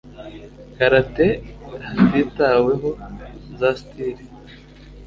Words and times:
karate 0.75 1.27
hatitaweho 1.85 2.89
za 3.57 3.69
styles 3.79 4.27